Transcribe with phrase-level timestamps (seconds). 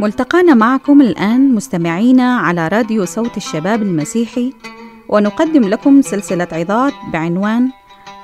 [0.00, 4.52] ملتقانا معكم الآن مستمعينا على راديو صوت الشباب المسيحي
[5.08, 7.70] ونقدم لكم سلسلة عظات بعنوان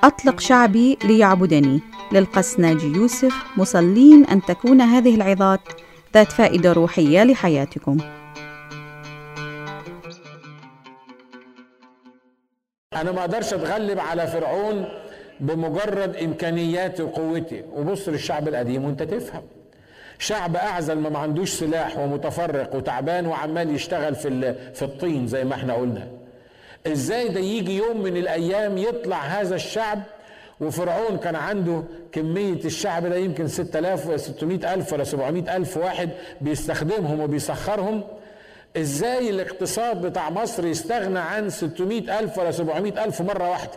[0.05, 1.81] أطلق شعبي ليعبدني.
[2.13, 5.61] للقس ناجي يوسف مصلين أن تكون هذه العظات
[6.15, 7.99] ذات فائدة روحية لحياتكم.
[12.93, 14.85] أنا ما أقدرش أتغلب على فرعون
[15.41, 19.43] بمجرد امكانياتي وقوتي وبص للشعب القديم وأنت تفهم.
[20.19, 25.75] شعب أعزل ما عندوش سلاح ومتفرق وتعبان وعمال يشتغل في في الطين زي ما إحنا
[25.75, 26.09] قلنا.
[26.87, 30.03] إزاي ده يجي يوم من الأيام يطلع هذا الشعب؟
[30.61, 31.83] وفرعون كان عنده
[32.13, 36.11] كمية الشعب ده يمكن 6000 و 600 ألف ولا 700 ألف واحد
[36.41, 38.03] بيستخدمهم وبيسخرهم.
[38.77, 43.73] إزاي الاقتصاد بتاع مصر يستغنى عن 600 ألف ولا 700 ألف مرة واحدة؟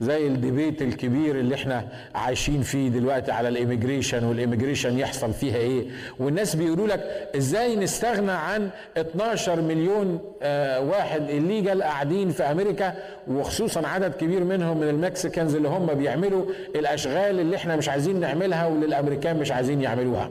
[0.00, 5.56] زي الديبيت الكبير اللي إحنا عايشين فيه دلوقتي على ال immigration وال immigration يحصل فيها
[5.56, 5.84] إيه.
[6.18, 12.94] والناس بيقولوا لك إزاي نستغنى عن 12 مليون آه واحد illegal قاعدين في أمريكا
[13.28, 16.44] وخصوصا عدد كبير منهم من ال Mexicans اللي هم بيعملوا
[16.76, 20.30] الأشغال اللي إحنا مش عايزين نعملها واللي الأمريكان مش عايزين يعملوها.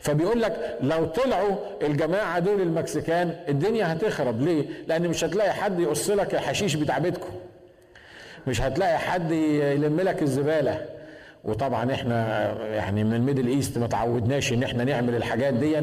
[0.00, 4.42] فبيقول لك لو طلعوا الجماعة دول ال Mexican الدنيا هتخرب.
[4.42, 7.30] ليه؟ لأن مش هتلاقي حد يقص لك الحشيش بتاع بيتكم.
[8.46, 10.84] مش هتلاقي حد يلم لك الزبالة.
[11.44, 15.76] وطبعا إحنا يعني من ال Middle East ما تعودناش إن إحنا نعمل الحاجات دي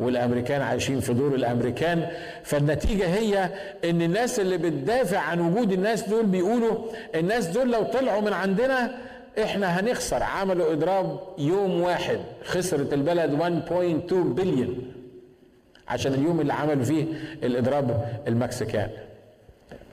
[0.00, 2.06] والأمريكان عايشين في دور الأمريكان.
[2.42, 3.48] فالنتيجة هي
[3.84, 6.78] إن الناس اللي بتدافع عن وجود الناس دول بيقولوا
[7.14, 8.94] الناس دول لو طلعوا من عندنا
[9.42, 10.22] إحنا هنخسر.
[10.22, 14.92] عملوا إضراب يوم واحد خسرت البلد 1.2 بليون
[15.88, 17.04] عشان اليوم اللي عملوا فيه
[17.42, 18.88] الإضراب المكسيكان.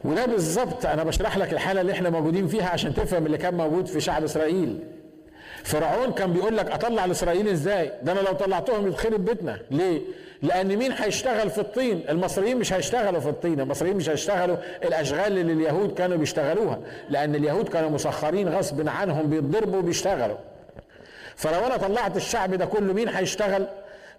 [0.04, 3.86] وده بالظبط أنا بشرح لك الحالة اللي إحنا موجودين فيها عشان تفهم اللي كان موجود
[3.86, 4.80] في شعب إسرائيل.
[5.64, 9.60] فرعون كان بيقول لك أطلع الاسرائيليين إزاي؟ ده أنا لو طلعتهم يتخرب بيتنا.
[9.72, 10.02] ليه؟
[10.42, 14.58] لأن مين هيشتغل في الطين؟ المصريين مش هيشتغلوا في الطين المصريين مش هيشتغلوا.
[14.84, 16.80] الأشغال اللي اليهود كانوا بيشتغلوها
[17.10, 20.38] لأن اليهود كانوا مسخرين غصب عنهم بيتضربوا وبيشتغلوا.
[21.36, 23.68] فلو أنا طلعت الشعب ده كله مين هيشتغل؟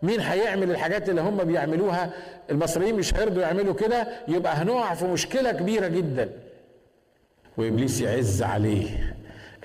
[0.03, 2.11] مين هيعمل الحاجات اللي هم بيعملوها؟
[2.51, 6.29] المصريين مش هيرضوا يعملوا كده يبقى هنقع في مشكلة كبيرة جدا.
[7.57, 9.15] وإبليس يعز عليه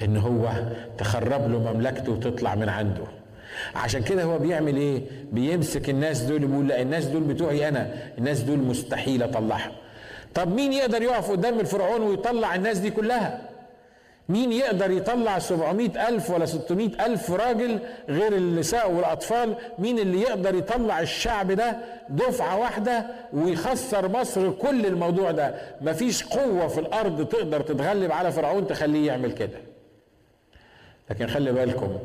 [0.02, 0.50] إن هو
[0.98, 3.04] تخرب له مملكته وتطلع من عنده.
[3.76, 5.02] عشان كده هو بيعمل إيه؟
[5.32, 9.72] بيمسك الناس دول بيقول لا الناس دول بتوعي أنا الناس دول مستحيل أطلعهم.
[10.36, 13.42] طب مين يقدر يقف قدام الفرعون ويطلع الناس دي كلها؟
[14.30, 17.80] مين يقدر يطلع 700 ألف ولا 600 ألف راجل
[18.10, 21.78] غير النساء والأطفال؟ مين اللي يقدر يطلع الشعب ده
[22.10, 28.68] دفعة واحدة ويخسر مصر كل الموضوع ده؟ مفيش قوة في الأرض تقدر تتغلب على فرعون
[28.68, 29.58] تخليه يعمل كده.
[31.10, 31.98] لكن خلي بالكم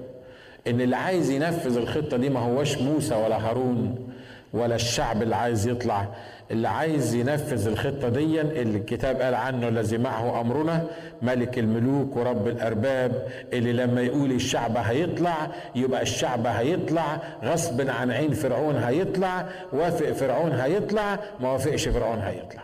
[0.67, 4.09] إن اللي عايز ينفذ الخطة دي ما هوش موسى ولا هارون
[4.53, 6.09] ولا الشعب اللي عايز يطلع.
[6.51, 10.87] اللي عايز ينفذ الخطة دي اللي الكتاب قال عنه الذي معه أمرنا
[11.23, 18.33] ملك الملوك ورب الأرباب اللي لما يقول الشعب هيطلع يبقى الشعب هيطلع غصب عن عين
[18.33, 22.63] فرعون هيطلع وافق فرعون هيطلع ما وافقش فرعون هيطلع.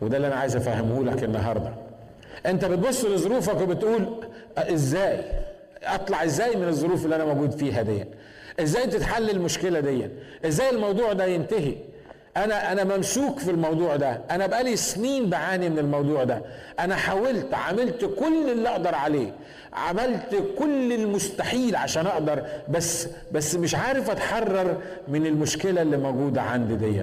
[0.00, 1.72] وده اللي أنا عايز أفهمه لك النهاردة.
[2.46, 4.06] أنت بتبص لظروفك وبتقول
[4.58, 5.20] إزاي؟
[5.84, 8.04] أطلع إزاي من الظروف اللي أنا موجود فيها دي
[8.60, 10.08] إزاي تتحل المشكلة دي
[10.46, 11.74] إزاي الموضوع ده ينتهي؟
[12.36, 14.20] أنا أنا ممسوك في الموضوع ده.
[14.30, 16.42] أنا بقالي سنين بعاني من الموضوع ده.
[16.80, 19.32] أنا حاولت عملت كل اللي أقدر عليه.
[19.72, 24.76] عملت كل المستحيل عشان أقدر بس بس مش عارف أتحرر
[25.08, 27.02] من المشكلة اللي موجودة عندي دي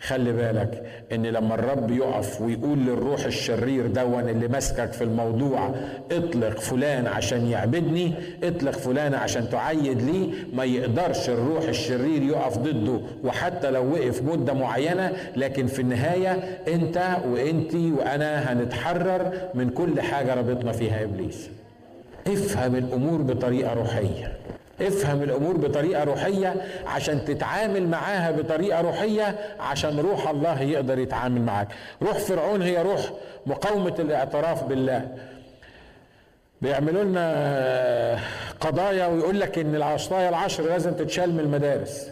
[0.00, 0.82] خلي بالك
[1.12, 5.74] إن لما الرب يقف ويقول للروح الشرير دون اللي ماسكك في الموضوع
[6.12, 13.00] اطلق فلان عشان يعبدني اطلق فلان عشان تعيد لي ما يقدرش الروح الشرير يقف ضده
[13.24, 16.32] وحتى لو وقف مدة معينة لكن في النهاية
[16.68, 21.48] أنت وأنتي وأنا هنتحرر من كل حاجة ربطنا فيها إبليس.
[22.26, 24.36] افهم الأمور بطريقة روحية.
[24.80, 26.54] افهم الأمور بطريقة روحية
[26.86, 31.68] عشان تتعامل معاها بطريقة روحية عشان روح الله يقدر يتعامل معاك.
[32.02, 33.00] روح فرعون هي روح
[33.46, 35.08] مقاومة الاعتراف بالله.
[36.62, 38.18] بيعملوا لنا
[38.60, 42.10] قضايا ويقول لك إن الوصايا العشر لازم تتشال من المدارس.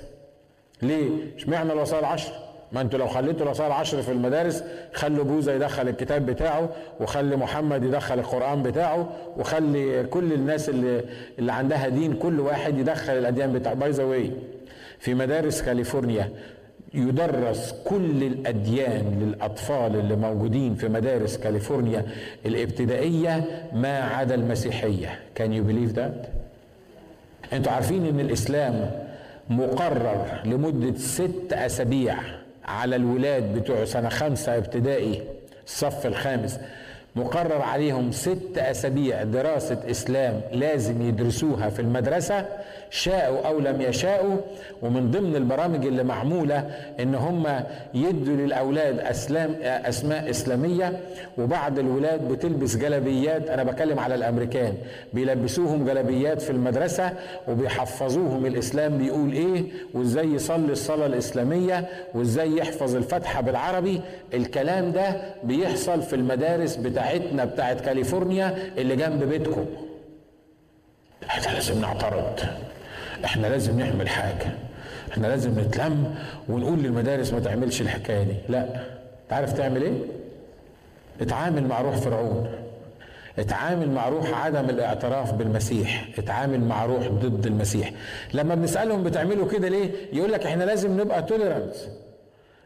[0.82, 2.32] ليه؟ اشمعنى الوصايا العشر؟
[2.72, 6.68] ما أنتوا لو خليتوا الوصايا العشر في المدارس خلوا بوذا يدخل الكتاب بتاعه
[7.00, 11.04] وخلي محمد يدخل القرآن بتاعه وخلي كل الناس اللي
[11.38, 13.74] اللي عندها دين كل واحد يدخل الأديان بتاعه.
[13.74, 14.30] by the way
[14.98, 16.30] في مدارس كاليفورنيا
[16.94, 22.06] يدرس كل الأديان للأطفال اللي موجودين في مدارس كاليفورنيا
[22.46, 25.20] الابتدائية ما عدا المسيحية.
[25.38, 26.28] Can you believe that?
[27.52, 28.90] أنتوا عارفين إن الإسلام
[29.50, 32.16] مقرر لمدة ست أسابيع.
[32.68, 35.22] على الولاد بتوع سنة خمسة ابتدائي
[35.66, 36.60] الصف الخامس.
[37.16, 42.46] مقرر عليهم ست أسابيع دراسة إسلام لازم يدرسوها في المدرسة.
[42.90, 44.36] شاءوا أو لم يشاءوا.
[44.82, 46.70] ومن ضمن البرامج اللي معمولة
[47.00, 47.46] إن هم
[47.94, 51.00] يدوا للأولاد أسلام أسماء إسلامية.
[51.38, 54.74] وبعض الولاد بتلبس جلبيات أنا بكلم على الأمريكان.
[55.12, 57.12] بيلبسوهم جلبيات في المدرسة
[57.48, 58.98] وبيحفظوهم الإسلام.
[58.98, 59.64] بيقول إيه؟
[59.94, 61.84] وإزاي يصلي الصلاة الإسلامية؟
[62.14, 64.00] وإزاي يحفظ الفاتحة بالعربي؟
[64.34, 66.76] الكلام ده بيحصل في المدارس
[67.08, 69.66] بتاعتنا بتاعت كاليفورنيا اللي جنب بيتكم.
[71.30, 72.40] إحنا لازم نعترض.
[73.24, 74.46] إحنا لازم نعمل حاجة.
[75.12, 76.14] إحنا لازم نتلم
[76.48, 78.34] ونقول للمدارس ما تعملش الحكاية دي.
[78.48, 78.66] لا.
[79.28, 79.92] تعرف تعمل إيه؟
[81.20, 82.48] اتعامل مع روح فرعون.
[83.38, 86.08] اتعامل مع روح عدم الاعتراف بالمسيح.
[86.18, 87.92] اتعامل مع روح ضد المسيح.
[88.34, 91.88] لما بنسألهم بتعملوا كده ليه؟ يقول لك إحنا لازم نبقى توليرانس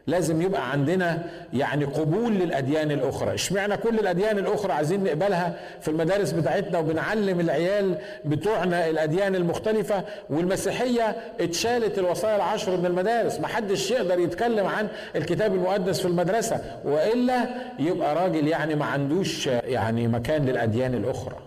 [0.07, 1.23] لازم يبقى عندنا
[1.53, 3.33] يعني قبول للأديان الأخرى.
[3.33, 11.15] اشمعنى كل الأديان الأخرى عايزين نقبلها في المدارس بتاعتنا وبنعلم العيال بتوعنا الأديان المختلفة والمسيحية
[11.39, 17.45] اتشالت الوصايا العشر من المدارس؟ ما حدش يقدر يتكلم عن الكتاب المقدس في المدرسة وإلا
[17.79, 21.37] يبقى راجل يعني ما عندوش يعني مكان للأديان الأخرى.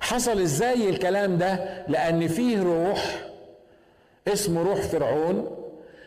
[0.00, 1.58] حصل إزاي الكلام ده؟
[1.88, 3.22] لأن فيه روح
[4.28, 5.61] اسمه روح فرعون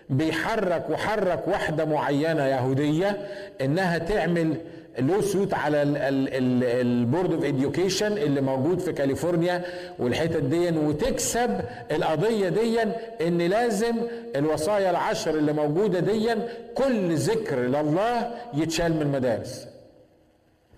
[0.10, 3.28] بيحرك وحرك واحدة معينة يهودية
[3.62, 4.56] إنها تعمل
[5.00, 9.64] lawsuit على ال Board of Education اللي موجود في كاليفورنيا
[10.00, 11.60] والحتت دي وتكسب
[11.92, 12.82] القضية دي
[13.28, 13.96] إن لازم
[14.36, 16.36] الوصايا العشر اللي موجودة دي
[16.76, 19.68] كل ذكر لله يتشال من المدارس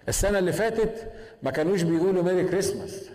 [0.09, 1.07] السنة اللي فاتت
[1.43, 3.09] ما كانوش بيقولوا Merry Christmas.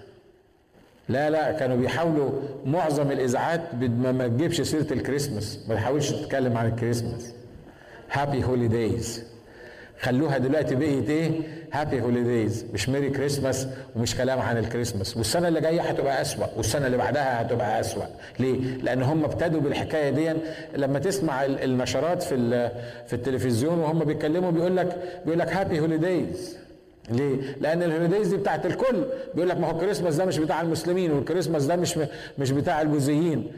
[1.09, 2.31] لا لا كانوا بيحاولوا
[2.67, 3.61] معظم الإذاعات
[3.99, 7.33] ما تجيبش سيرة الكريسماس ما تحاولش تتكلم عن الكريسماس.
[8.13, 9.25] Happy Holidays
[10.01, 11.31] خلوها دلوقتي بقيت إيه؟
[11.73, 15.17] Happy Holidays مش Merry Christmas ومش كلام عن الكريسماس.
[15.17, 18.05] والسنة اللي جاية هتبقى أسوأ والسنة اللي بعدها هتبقى أسوأ.
[18.39, 20.33] ليه؟ لأن هم ابتدوا بالحكاية دي.
[20.77, 22.71] لما تسمع النشرات في
[23.07, 26.57] في التلفزيون وهم بيتكلموا بيقول لك بيقول لك Happy Holidays
[27.13, 29.05] ليه؟ لأن ال holidays دي بتاعت الكل،
[29.35, 31.99] بيقول لك ما هو الكريسماس ده مش بتاع المسلمين والكريسماس ده مش
[32.39, 33.53] مش بتاع البوذيين.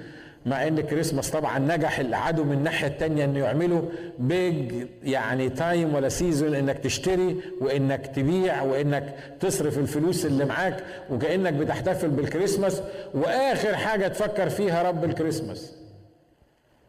[0.46, 3.82] مع إن الكريسماس طبعا نجح العدو من الناحية الثانية إنه يعملوا
[4.18, 4.72] big
[5.02, 12.08] يعني time ولا season إنك تشتري وإنك تبيع وإنك تصرف الفلوس اللي معاك وكأنك بتحتفل
[12.08, 12.82] بالكريسماس
[13.14, 15.72] وآخر حاجة تفكر فيها رب الكريسماس.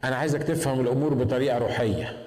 [0.04, 2.25] أنا عايزك تفهم الأمور بطريقة روحية.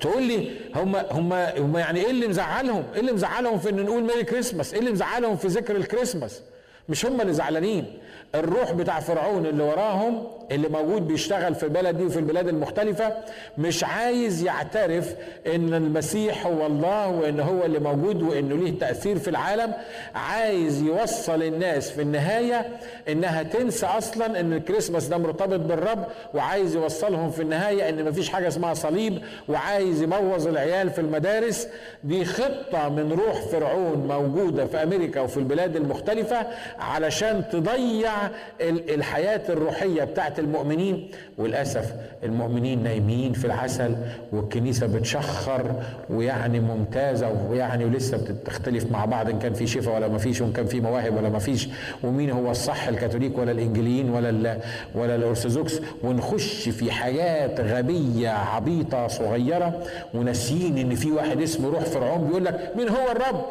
[0.00, 4.02] تقول لي هم هم هم يعني إيه اللي مزعلهم؟ إيه اللي مزعلهم في إن نقول
[4.02, 6.42] ميري كريسماس؟ إيه اللي مزعلهم في ذكر الكريسماس؟
[6.88, 7.98] مش هم اللي زعلانين
[8.34, 13.12] الروح بتاع فرعون اللي وراهم اللي موجود بيشتغل في البلد دي وفي البلاد المختلفة
[13.58, 15.14] مش عايز يعترف
[15.46, 19.72] إن المسيح هو الله وإن هو اللي موجود وإنه ليه تأثير في العالم.
[20.14, 22.66] عايز يوصل الناس في النهاية
[23.08, 26.04] إنها تنسى أصلا إن الكريسماس ده مرتبط بالرب
[26.34, 31.68] وعايز يوصلهم في النهاية إن مفيش حاجة اسمها صليب وعايز يبوظ العيال في المدارس.
[32.04, 36.46] دي خطة من روح فرعون موجودة في أمريكا وفي البلاد المختلفة
[36.78, 38.17] علشان تضيع
[38.60, 41.92] الحياة الروحية بتاعت المؤمنين وللأسف
[42.24, 43.96] المؤمنين نايمين في العسل
[44.32, 45.72] والكنيسة بتشخر
[46.10, 50.52] ويعني ممتازة ويعني ولسه بتختلف مع بعض إن كان في شفاء ولا ما فيش وإن
[50.52, 51.68] كان في مواهب ولا ما فيش
[52.04, 54.58] ومين هو الصح الكاثوليك ولا الإنجليين ولا
[54.94, 59.82] ولا الأرثوذكس ونخش في حاجات غبية عبيطة صغيرة
[60.14, 63.44] وناسيين إن في واحد اسمه روح فرعون بيقول لك مين هو الرب؟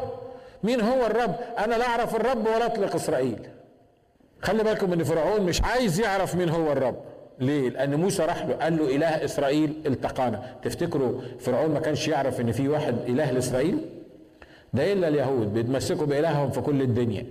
[0.62, 3.38] مين هو الرب؟ أنا لا أعرف الرب ولا أطلق إسرائيل.
[4.42, 6.96] خلي بالكم إن فرعون مش عايز يعرف مين هو الرب
[7.40, 12.40] ليه؟ لأن موسى راح له قال له إله إسرائيل التقانا، تفتكروا فرعون ما كانش يعرف
[12.40, 13.78] إن في واحد إله لإسرائيل؟
[14.74, 17.26] ده إلا اليهود بيتمسكوا بإلههم في كل الدنيا.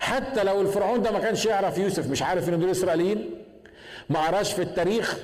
[0.00, 3.30] حتى لو الفرعون ده ما كانش يعرف يوسف مش عارف إن دول إسرائيليين؟
[4.10, 5.18] ما قراش في التاريخ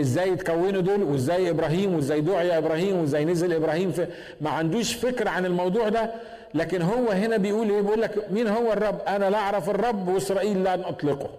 [0.00, 4.06] إزاي اتكونوا دول وإزاي إبراهيم وإزاي دعي إبراهيم وإزاي نزل إبراهيم في
[4.40, 6.10] ما عندوش فكره عن الموضوع ده
[6.54, 10.58] لكن هو هنا بيقول إيه؟ بيقول لك مين هو الرب؟ أنا لا أعرف الرب وإسرائيل
[10.60, 11.30] لن أطلقه.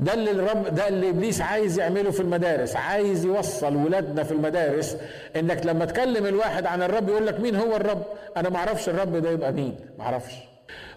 [0.00, 4.96] ده اللي الرب ده اللي إبليس عايز يعمله في المدارس عايز يوصل ولادنا في المدارس
[5.36, 8.02] إنك لما تكلم الواحد عن الرب يقول لك مين هو الرب؟
[8.36, 10.34] أنا ما أعرفش الرب ده يبقى مين ما أعرفش.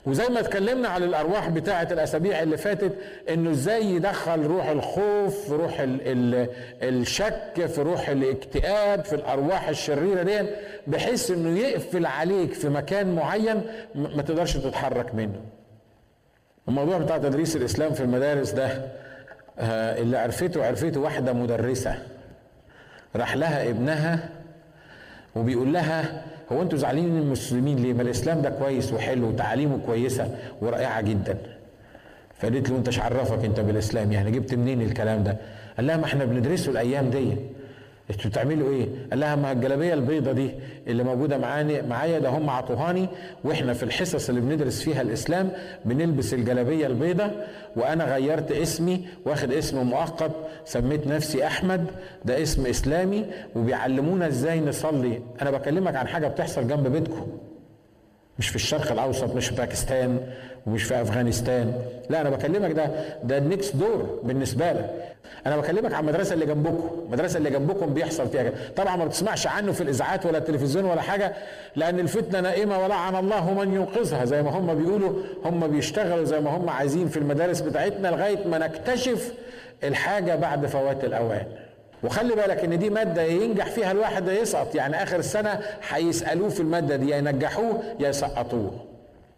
[0.06, 2.92] وزي ما اتكلمنا على الأرواح بتاعة الأسابيع اللي فاتت
[3.30, 6.50] إنه إزاي يدخل روح الخوف في روح ال ال
[6.84, 10.50] الشك في روح الاكتئاب في الأرواح الشريرة دي
[10.88, 13.62] بحيث إنه يقفل عليك في مكان معين
[13.96, 15.42] ما تقدرش تتحرك منه.
[16.68, 18.68] الموضوع بتاع تدريس الإسلام في المدارس ده
[19.60, 21.98] آه، اللي عرفته عرفته واحدة مدرسة
[23.16, 24.30] راح لها ابنها
[25.36, 30.36] وبيقول لها هو أنتوا زعلانين من المسلمين ليه؟ ما الإسلام ده كويس وحلو وتعاليمه كويسة
[30.62, 31.38] ورائعة جدا.
[32.40, 35.38] فقالت له أنت عرفك أنت بالإسلام يعني جبت منين الكلام ده؟
[35.78, 37.36] قال لها ما إحنا بندرسه الأيام دي.
[38.12, 40.52] أنتوا بتعملوا إيه؟ قال لها ما الجلابية البيضة دي
[40.88, 43.08] اللي موجودة معاني معايا ده هم عطوهاني
[43.44, 45.52] وإحنا في الحصص اللي بندرس فيها الإسلام
[45.86, 47.32] بنلبس الجلابية البيضة
[47.76, 50.32] وأنا غيرت اسمي واخد اسم مؤقت
[50.66, 51.86] سميت نفسي أحمد
[52.26, 57.28] ده اسم إسلامي وبيعلمونا إزاي نصلي أنا بكلمك عن حاجة بتحصل جنب بيتكم
[58.40, 60.20] مش في الشرق الأوسط مش في باكستان
[60.68, 61.74] ومش في أفغانستان.
[62.10, 62.90] لا أنا بكلمك ده
[63.24, 64.90] ده النكس دور بالنسبة لك.
[65.48, 66.90] أنا بكلمك عن المدرسة اللي جنبكم.
[67.06, 68.54] المدرسة اللي جنبكم بيحصل فيها كده.
[68.76, 71.34] طبعا ما بتسمعش عنه في الإذاعات ولا التلفزيون ولا حاجة
[71.76, 74.26] لأن الفتنة نائمة ولعن الله من ينقذها.
[74.26, 75.14] زي ما هم بيقولوا
[75.46, 79.34] هم بيشتغلوا زي ما هم عايزين في المدارس بتاعتنا لغاية ما نكتشف
[79.84, 81.46] الحاجة بعد فوات الأوان.
[82.04, 84.76] وخلي بالك إن دي مادة ينجح فيها الواحد يسقط.
[84.76, 88.72] يعني آخر السنة هيسألوه في المادة دي يا ينجحوه يا يسقطوه.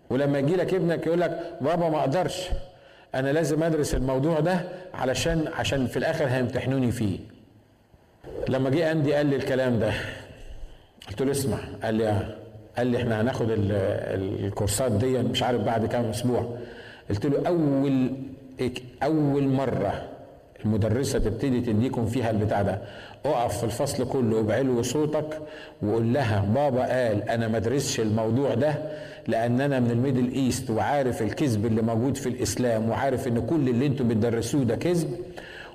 [0.10, 2.50] ولما يجي لك ابنك يقول لك بابا ما أقدرش
[3.16, 4.60] أنا لازم أدرس الموضوع ده
[4.94, 7.20] علشان عشان في الآخر هيمتحنوني فيه.
[8.50, 9.92] لما جه أندي قال لي الكلام ده
[11.08, 12.36] قلت له اسمع قال لي آه.
[12.78, 16.58] قال لي إحنا هناخد الكورسات دي مش عارف بعد كام أسبوع.
[17.10, 18.12] قلت له أول
[19.04, 20.10] أول مرة
[20.66, 22.80] المدرسة تبتدي تديكم فيها البتاع ده.
[23.26, 25.40] اقف في الفصل كله بعلو صوتك
[25.82, 28.76] وقول لها بابا قال أنا ما ادرسش الموضوع ده
[29.28, 33.70] لأن أنا من ال Middle East وعارف الكذب اللي موجود في الإسلام وعارف إن كل
[33.70, 35.12] اللي أنتم بتدرسوه ده كذب.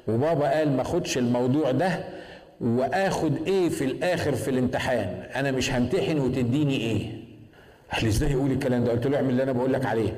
[0.08, 2.00] وبابا قال ما اخدش الموضوع ده
[2.60, 5.22] وآخد إيه في الآخر في الامتحان.
[5.36, 7.10] أنا مش همتحن وتديني إيه
[7.92, 10.12] قال إزاي يقول الكلام ده؟ قلت له اعمل اللي أنا بقول لك عليه.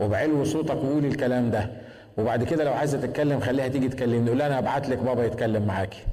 [0.00, 1.70] وبعلو صوتك وقول الكلام ده.
[2.18, 6.04] وبعد كده لو عايزة تتكلم خليها تيجي تكلمني قول أنا هبعت لك بابا يتكلم معاكي.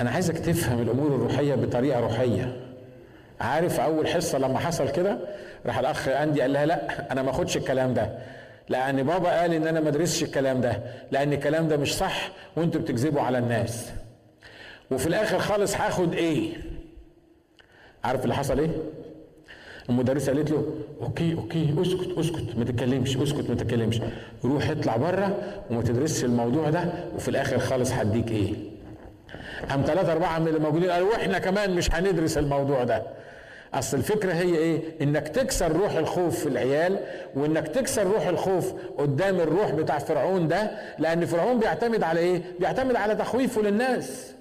[0.00, 2.60] أنا عايزك تفهم الأمور الروحية بطريقة روحية.
[3.40, 5.18] عارف أول حصة لما حصل كده؟
[5.66, 8.18] راح الأخ اندي قال لها لا أنا ما أخدش الكلام ده.
[8.68, 12.80] لأن بابا قال إن أنا ما أدرسش الكلام ده لأن الكلام ده مش صح وأنتوا
[12.80, 13.92] بتكذبوا على الناس.
[14.90, 16.52] وفي الآخر خالص هاخد إيه
[18.04, 18.70] عارف اللي حصل إيه؟
[19.90, 20.64] المدرسة قالت له
[21.02, 24.00] okay okay أسكت أسكت ما تتكلمش أسكت ما تتكلمش
[24.44, 25.36] روح اطلع بره
[25.70, 26.84] وما تدرسش الموضوع ده
[27.16, 28.54] وفي الآخر خالص هديك إيه
[29.70, 33.02] قام ثلاثة أربعة من اللي موجودين قالوا وإحنا كمان مش هندرس الموضوع ده
[33.74, 36.98] أصل الفكرة هي إيه؟ إنك تكسر روح الخوف في العيال
[37.34, 42.96] وإنك تكسر روح الخوف قدام الروح بتاع فرعون ده لأن فرعون بيعتمد على إيه؟ بيعتمد
[42.96, 44.32] على تخويفه للناس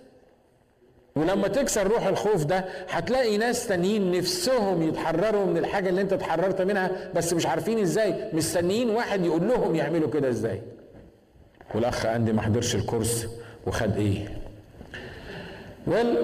[1.17, 6.61] ولما تكسر روح الخوف ده هتلاقي ناس تانيين نفسهم يتحرروا من الحاجة اللي انت اتحررت
[6.61, 10.61] منها بس مش عارفين إزاي مستنيين واحد يقول لهم يعملوا كده إزاي.
[11.75, 13.27] والأخ عندي ما حضرش الكورس
[13.67, 14.27] وخد إيه
[15.87, 16.15] ويل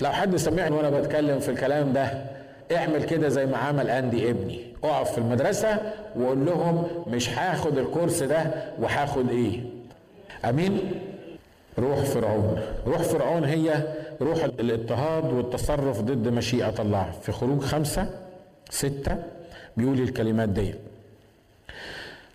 [0.00, 2.10] لو حد سمعني وأنا بتكلم في الكلام ده
[2.76, 4.60] اعمل كده زي ما عمل اندي ابني.
[4.84, 9.60] اقف في المدرسة وقول لهم مش هاخد الكورس ده وهاخد إيه
[10.44, 10.80] أمين؟
[11.78, 12.60] روح فرعون.
[12.86, 13.82] روح فرعون هي
[14.20, 17.10] روح الاضطهاد والتصرف ضد مشيئة الله.
[17.22, 18.10] في خروج خمسة
[18.70, 19.16] ستة
[19.76, 20.74] بيقول الكلمات دي.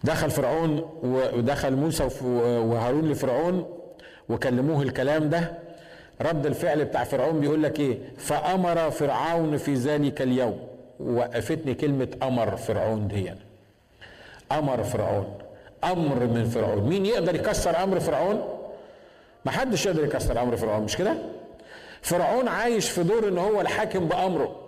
[0.03, 2.09] دخل فرعون ودخل موسى
[2.41, 3.65] وهارون لفرعون
[4.29, 5.51] وكلموه الكلام ده.
[6.21, 10.59] رد الفعل بتاع فرعون بيقول لك إيه؟ فأمر فرعون في ذلك اليوم.
[10.99, 13.31] وقفتني كلمة أمر فرعون دي.
[14.51, 15.25] أمر فرعون.
[15.83, 16.89] أمر من فرعون.
[16.89, 18.41] مين يقدر يكسر أمر فرعون؟
[19.45, 20.83] ما حدش يقدر يكسر أمر فرعون.
[20.83, 21.13] مش كده؟
[22.03, 24.59] فرعون عايش في دور إن هو الحاكم بأمره.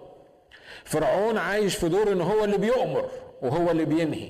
[0.83, 3.05] فرعون عايش في دور إن هو اللي بيؤمر
[3.41, 4.29] وهو اللي بينهي.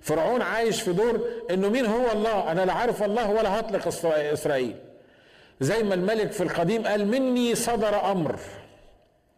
[0.00, 3.86] فرعون عايش في دور إنه مين هو الله؟ أنا لا عارف الله ولا هطلق
[4.32, 4.76] إسرائيل.
[5.60, 8.38] زي ما الملك في القديم قال مني صدر أمر.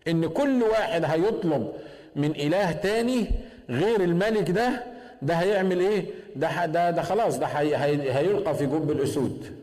[0.09, 1.73] إن كل واحد هيطلب
[2.17, 3.31] من إله تاني
[3.71, 4.85] غير الملك ده
[5.23, 6.05] ده هيعمل إيه؟
[6.37, 7.77] ده ده, ده خلاص ده هي
[8.13, 9.59] هيلقى في جب الأسود.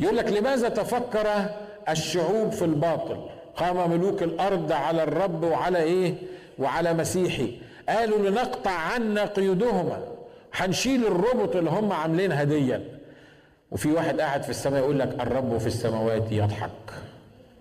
[0.00, 1.46] يقول لك لماذا تفكر
[1.88, 3.16] الشعوب في الباطل.
[3.56, 6.14] قام ملوك الأرض على الرب وعلى إيه؟
[6.58, 7.52] وعلى مسيحي.
[7.88, 10.02] قالوا لنقطع عنا قيودهما
[10.54, 12.84] هنشيل الربط اللي هم عاملينها ديا
[13.70, 16.70] وفي واحد قاعد في السماء يقول لك الرب في السماوات يضحك.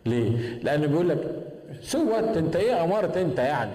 [0.06, 1.18] ليه؟ لأنه بيقول لك
[1.82, 3.72] سوت أنت إيه امرت أنت يعني؟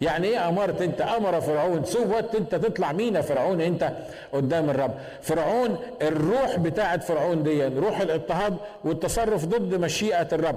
[0.00, 1.84] يعني إيه امرت انت؟ أمر فرعون.
[1.84, 3.92] سوت انت تطلع مين فرعون؟ انت
[4.32, 4.94] قدام الرب.
[5.22, 10.56] فرعون الروح بتاعت فرعون دي روح الاضطهاد والتصرف ضد مشيئة الرب.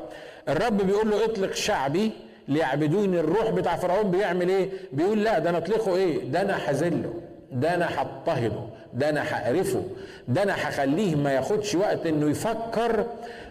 [0.49, 2.11] الرب بيقول له اطلق شعبي
[2.47, 3.19] ليعبدوني.
[3.19, 7.13] الروح بتاع فرعون بيعمل إيه؟ بيقول لا ده أنا اطلقه إيه؟ ده أنا هذله
[7.51, 8.61] ده أنا هضطهده.
[8.93, 9.83] ده أنا هقرفه.
[10.27, 13.05] ده أنا هخليه ما ياخدش وقت انه يفكر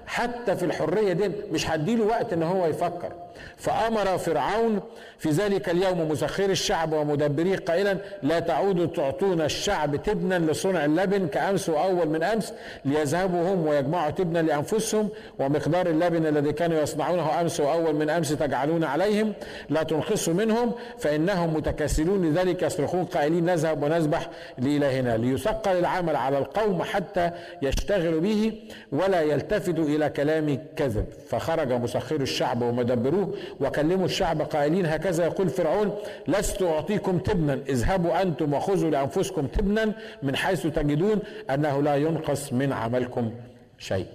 [0.06, 3.12] حتى في الحرية دي مش هديله وقت إن هو يفكر.
[3.56, 4.80] فأمر فرعون
[5.18, 11.68] في ذلك اليوم مسخر الشعب ومدبريه قائلا لا تعودوا تعطون الشعب تبنا لصنع اللبن كأمس
[11.68, 12.52] وأول من أمس
[12.84, 15.08] ليذهبوا هم ويجمعوا تبنا لأنفسهم
[15.38, 19.32] ومقدار اللبن الذي كانوا يصنعونه أمس وأول من أمس تجعلون عليهم.
[19.70, 26.82] لا تنقصوا منهم فإنهم متكاسلون لذلك يصرخون قائلين نذهب ونذبح لإلهنا ليثقل العمل على القوم
[26.82, 27.30] حتى
[27.62, 28.52] يشتغلوا به
[28.92, 35.94] ولا يلتفتوا إلى كلام كذب فخرج مسخر الشعب ومدبروه وكلموا الشعب قائلين هكذا يقول فرعون
[36.28, 41.18] لست أعطيكم تبنا اذهبوا أنتم وخذوا لأنفسكم تبنا من حيث تجدون
[41.50, 43.30] أنه لا ينقص من عملكم
[43.78, 44.06] شيء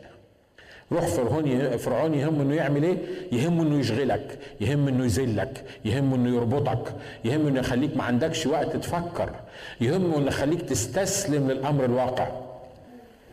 [0.91, 2.97] روح فرعون فرعون يهم إنه يعمل إيه؟
[3.31, 6.93] يهم إنه يشغلك، يهم إنه يذلك، يهم إنه يربطك،
[7.25, 9.29] يهم إنه يخليك ما عندكش وقت تفكر،
[9.81, 12.40] يهم إنه يخليك تستسلم للأمر الواقع.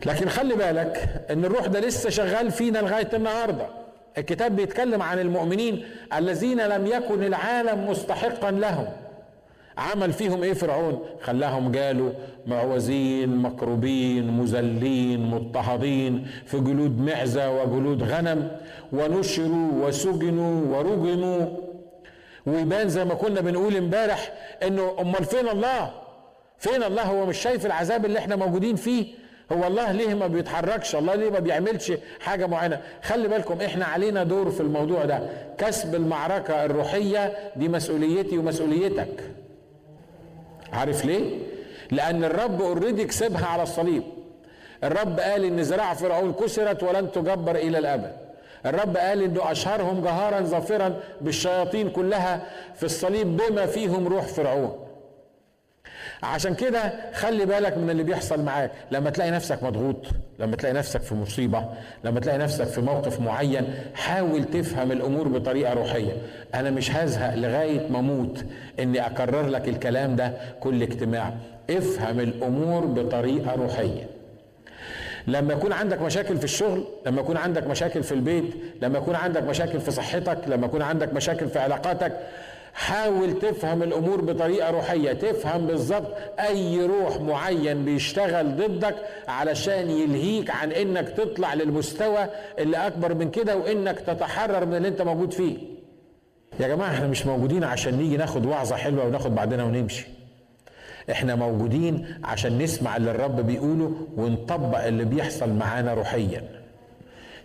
[0.05, 3.67] لكن خلي بالك إن الروح ده لسه شغال فينا لغاية النهارده.
[4.17, 5.85] الكتاب بيتكلم عن المؤمنين
[6.17, 8.87] الذين لم يكن العالم مستحقا لهم.
[9.77, 12.11] عمل فيهم إيه فرعون؟ خلاهم جالوا
[12.47, 18.51] معوزين مكروبين مذلين مضطهدين في جلود معزة وجلود غنم
[18.93, 21.47] ونشروا وسجنوا ورجموا
[22.45, 24.31] ويبان زي ما كنا بنقول امبارح
[24.63, 25.91] إنه أمال فين الله؟
[26.57, 29.13] فين الله؟ هو مش شايف العذاب اللي إحنا موجودين فيه؟
[29.51, 34.23] هو الله ليه ما بيتحركش الله ليه ما بيعملش حاجة معينة خلي بالكم إحنا علينا
[34.23, 35.19] دور في الموضوع ده
[35.57, 39.23] كسب المعركة الروحية دي مسؤوليتي ومسؤوليتك
[40.73, 41.37] عارف ليه؟
[41.91, 44.03] لأن الرب اوريدي كسبها على الصليب.
[44.83, 48.11] الرب قال إن ذراع فرعون كسرت ولن تجبر إلى الأبد.
[48.65, 52.41] الرب قال إنه أشهرهم جهارا ظافرا بالشياطين كلها
[52.75, 54.79] في الصليب بما فيهم روح فرعون.
[56.23, 58.71] عشان كده خلي بالك من اللي بيحصل معاك.
[58.91, 60.05] لما تلاقي نفسك مضغوط
[60.39, 61.65] لما تلاقي نفسك في مصيبة
[62.03, 66.13] لما تلاقي نفسك في موقف معين حاول تفهم الأمور بطريقة روحية.
[66.55, 68.45] أنا مش هزهق لغاية ما أموت
[68.79, 71.33] إني أكرر لك الكلام ده كل اجتماع.
[71.69, 74.07] افهم الأمور بطريقة روحية.
[75.27, 79.43] لما يكون عندك مشاكل في الشغل لما يكون عندك مشاكل في البيت لما يكون عندك
[79.43, 82.17] مشاكل في صحتك لما يكون عندك مشاكل في علاقاتك
[82.79, 86.07] حاول تفهم الأمور بطريقة روحية تفهم بالظبط
[86.39, 88.95] أي روح معين بيشتغل ضدك
[89.27, 92.27] علشان يلهيك عن إنك تطلع للمستوى
[92.59, 95.57] اللي أكبر من كده وإنك تتحرر من اللي أنت موجود فيه.
[96.59, 100.07] يا جماعة إحنا مش موجودين عشان نيجي ناخد وعظة حلوة وناخد بعدنا ونمشي.
[101.11, 106.58] إحنا موجودين عشان نسمع اللي الرب بيقوله ونطبق اللي بيحصل معانا روحيا.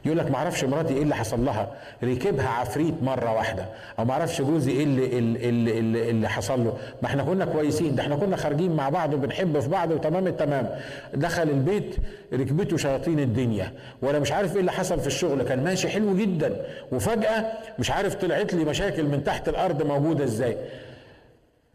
[0.04, 1.72] يقول لك ما أعرفش مراتي إيه اللي حصل لها.
[2.04, 3.66] ركبها عفريت مرة واحدة.
[3.98, 6.76] أو ما أعرفش جوزي إيه اللي, اللي, اللي, اللي حصل له.
[7.02, 10.70] ما إحنا كنا كويسين ده إحنا كنا خارجين مع بعض وبنحب في بعض وتمام التمام.
[11.14, 11.96] دخل البيت
[12.32, 13.72] ركبته شياطين الدنيا.
[14.02, 15.42] وأنا مش عارف إيه اللي حصل في الشغل.
[15.42, 16.56] كان ماشي حلو جدا.
[16.92, 17.46] وفجأة
[17.78, 20.56] مش عارف طلعت لي مشاكل من تحت الأرض موجودة إزاي.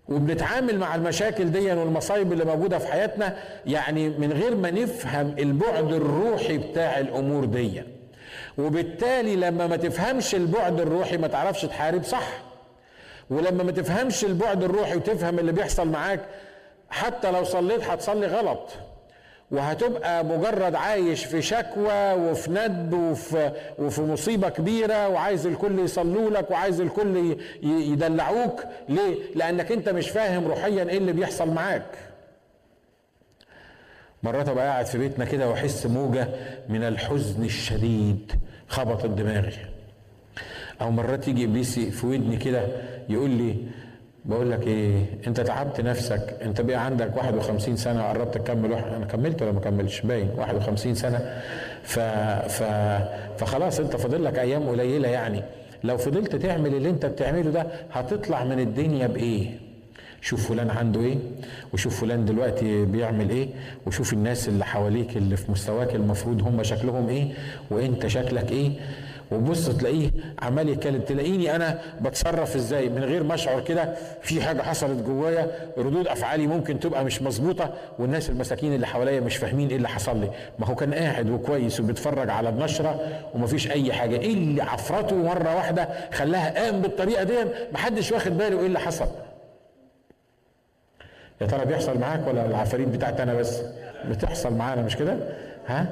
[0.09, 5.93] وبنتعامل مع المشاكل دي والمصايب اللي موجودة في حياتنا يعني من غير ما نفهم البعد
[5.93, 7.81] الروحي بتاع الأمور دي.
[8.59, 12.27] وبالتالي لما ما تفهمش البعد الروحي ما تعرفش تحارب صح.
[13.29, 16.19] ولما ما تفهمش البعد الروحي وتفهم اللي بيحصل معاك
[16.89, 18.69] حتى لو صليت هتصلي غلط.
[19.51, 26.51] وهتبقى مجرد عايش في شكوى وفي ندب وفي, وفي مصيبة كبيرة وعايز الكل يصلوا لك
[26.51, 28.63] وعايز الكل يدلعوك.
[28.89, 31.85] ليه؟ لأنك أنت مش فاهم روحيا إيه اللي بيحصل معاك.
[34.23, 36.27] مرات أبقى قاعد في بيتنا كده وأحس موجة
[36.69, 38.31] من الحزن الشديد.
[38.69, 39.53] خبطت دماغي
[40.81, 42.61] أو مرات يجي إبليس في ودني كده
[43.09, 43.55] يقول لي
[44.25, 49.05] بقول لك إيه أنت تعبت نفسك أنت بقى عندك 51 سنة وقربت تكمل واحد أنا
[49.05, 51.41] كملت ولا ما كملتش؟ باين 51 سنة.
[51.83, 51.99] ف...
[52.49, 52.63] ف...
[53.37, 55.43] فخلاص أنت فاضل لك أيام قليلة يعني.
[55.83, 59.49] لو فضلت تعمل اللي أنت بتعمله ده هتطلع من الدنيا بإيه؟
[60.21, 61.17] شوف فلان عنده إيه
[61.73, 63.47] وشوف فلان دلوقتي بيعمل إيه
[63.87, 67.27] وشوف الناس اللي حواليك اللي في مستواك المفروض هم شكلهم إيه
[67.71, 68.71] وإنت شكلك إيه.
[69.31, 74.61] وبص تلاقيه عمال يتكلم تلاقيني أنا بتصرف إزاي؟ من غير ما أشعر كده في حاجة
[74.61, 79.75] حصلت جوايا ردود أفعالي ممكن تبقى مش مظبوطة والناس المساكين اللي حواليا مش فاهمين إيه
[79.75, 80.29] اللي حصل لي.
[80.59, 82.99] ما هو كان قاعد وكويس وبيتفرج على النشرة
[83.35, 84.15] ومفيش أي حاجة.
[84.19, 87.33] إيه اللي عفرته مرة واحدة خلاها قام بالطريقة دي
[87.73, 89.05] محدش واخد باله إيه اللي حصل.
[91.41, 93.61] يا ترى بيحصل معاك ولا العفاريت بتاعتي أنا بس؟
[94.09, 95.17] بتحصل معانا مش كده؟
[95.67, 95.85] ها؟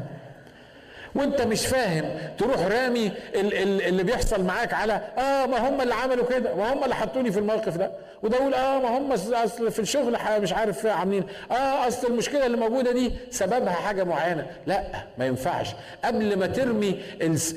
[1.17, 2.05] وانت مش فاهم
[2.37, 7.31] تروح رامي اللي بيحصل معاك على آه ما هم اللي عملوا كده وهم اللي حطوني
[7.31, 7.91] في الموقف ده.
[8.23, 12.57] وده يقول آه ما هم أصل في الشغل مش عارف عاملين آه أصل المشكلة اللي
[12.57, 14.45] موجودة دي سببها حاجة معينة.
[14.67, 14.81] لا
[15.17, 15.67] ما ينفعش.
[16.05, 16.99] قبل ما ترمي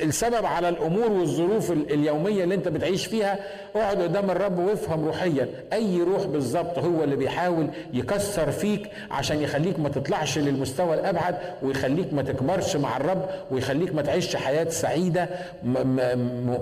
[0.02, 3.38] السبب على الأمور والظروف اليومية اللي انت بتعيش فيها
[3.76, 5.48] اقعد قدام الرب وافهم روحيا.
[5.72, 12.12] أي روح بالظبط هو اللي بيحاول يكسر فيك عشان يخليك ما تطلعش للمستوى الأبعد ويخليك
[12.14, 15.28] ما تكبرش مع الرب ويخليك ما تعيش حياة سعيدة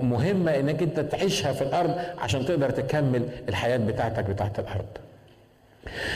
[0.03, 4.87] مهمة إنك أنت تعيشها في الأرض عشان تقدر تكمل الحياة بتاعتك بتاعت الأرض.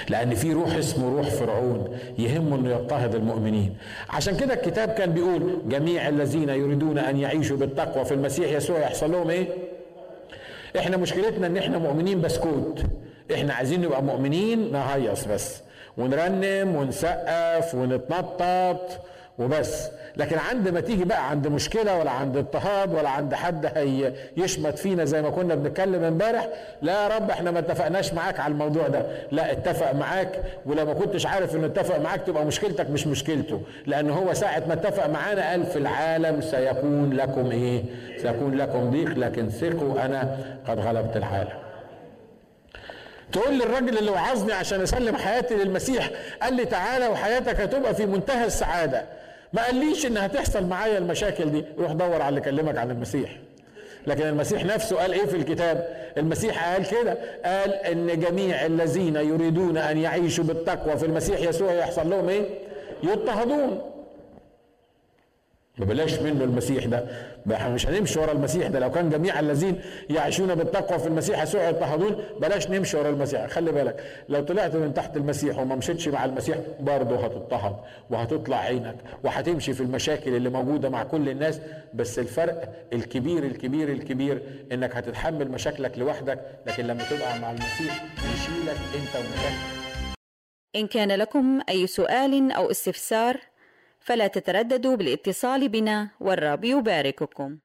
[0.08, 3.76] لأن في روح اسمه روح فرعون يهمه إنه يضطهد المؤمنين.
[4.10, 9.12] عشان كده الكتاب كان بيقول جميع الذين يريدون أن يعيشوا بالتقوى في المسيح يسوع يحصل
[9.12, 9.46] لهم إيه؟
[10.78, 12.82] إحنا مشكلتنا إن إحنا مؤمنين بسكوت.
[13.34, 15.60] إحنا عايزين نبقى مؤمنين نهيص بس.
[15.98, 19.00] ونرنم ونسقف ونتنطط.
[19.38, 19.88] وبس.
[20.16, 24.78] لكن عند ما تيجي بقى عند مشكلة ولا عند اضطهاد ولا عند حد هي يشمت
[24.78, 26.48] فينا زي ما كنا بنتكلم امبارح
[26.82, 29.06] لا يا رب إحنا ما اتفقناش معاك على الموضوع ده.
[29.30, 33.62] لا اتفق معاك ولو ما كنتش عارف إنه اتفق معاك تبقى مشكلتك مش مشكلته.
[33.86, 37.82] لأن هو ساعة ما اتفق معانا قال في العالم سيكون لكم إيه؟
[38.22, 40.36] سيكون لكم ضيق لكن ثقوا أنا
[40.68, 41.52] قد غلبت العالم.
[43.32, 46.10] تقول للراجل اللي وعظني عشان أسلم حياتي للمسيح
[46.42, 49.04] قال لي تعالى وحياتك هتبقى في منتهى السعادة.
[49.52, 51.64] ما قاليش ان هتحصل معايا المشاكل دي.
[51.78, 53.36] روح دور على اللي كلمك عن المسيح.
[54.06, 55.88] لكن المسيح نفسه قال إيه في الكتاب؟
[56.18, 57.18] المسيح قال كده.
[57.44, 62.42] قال إن جميع الذين يريدون أن يعيشوا بالتقوى في المسيح يسوع يحصل لهم إيه؟
[63.02, 63.80] يضطهدون.
[65.78, 67.04] بلاش منه المسيح ده.
[67.46, 68.78] مش هنمشي ورا المسيح ده.
[68.78, 69.80] لو كان جميع الذين
[70.10, 73.46] يعيشون بالتقوى في المسيح يسوع يضطهدون بلاش نمشي ورا المسيح.
[73.46, 77.76] خلي بالك لو طلعت من تحت المسيح وما مشيتش مع المسيح برضه هتضطهد
[78.10, 81.60] وهتطلع عينك وهتمشي في المشاكل اللي موجودة مع كل الناس.
[81.94, 88.04] بس الفرق الكبير الكبير الكبير إنك هتتحمل مشاكلك لوحدك لكن لما تبقى مع المسيح
[88.34, 89.82] يشيلك أنت ومشاكلك
[90.76, 93.36] إن كان لكم أي سؤال أو استفسار
[94.04, 97.58] فلا تترددوا بالاتصال بنا والرب يبارككم.